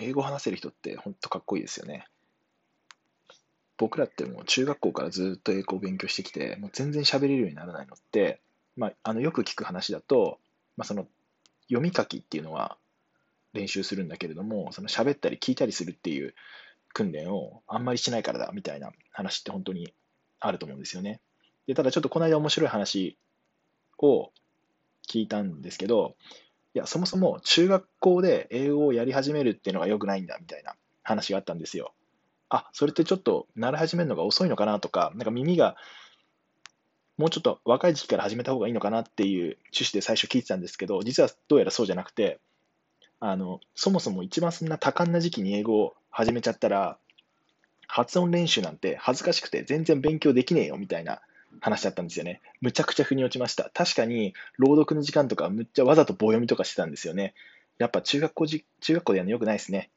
[0.00, 2.06] 英語話せる人って本当かっこいいですよね。
[3.76, 8.40] 僕らってもう中学校からずっと英語を勉強してきて、もう全然喋れるようにならないのって、
[8.76, 10.38] まあ、あのよく聞く話だと、
[10.76, 11.06] まあ、その
[11.68, 12.76] 読み書きっていうのは
[13.52, 16.34] 練習するんだけれども、その喋ったり聞いたりするっていう
[16.92, 19.92] 訓練をあんまりしないからだみたいな話って本当に
[20.40, 21.20] あると思うんですよね。
[21.66, 23.16] でただちょっとこの間面白い話
[23.98, 24.30] を
[25.08, 26.16] 聞いたんですけど、
[26.74, 31.92] いや、そもそも中学校で英語をやり始めるっていうのが良くないんだみたいな話があったんですよ。
[32.48, 35.76] あ、それってちょっと習い始めるのが遅いのかなとか、なんか耳が
[37.20, 42.40] もうちょっと若い時期から始めた方がいいのかなっていう趣旨で最初聞いてたんですけど、実はどうやらそうじゃなくて、
[43.20, 46.96] あのそもそも一番そんな多感な時期に英語を始めちゃったら、
[47.86, 51.20] 発音練習なんて恥ずかしくて全然勉強できねえよみたいな
[51.60, 52.40] 話だったんですよね。
[52.60, 53.70] むちゃくちゃ腑に落ちました。
[53.74, 57.34] 確かに朗読の時間とかむっちゃわざと棒読みとかしてたんですよね。
[57.78, 59.90] やっぱ中学校じ中学校でやるのよくないですね。